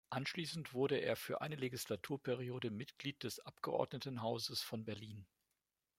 [0.09, 5.27] Anschließend wurde er für eine Legislaturperiode Mitglied des Abgeordnetenhauses von Berlin.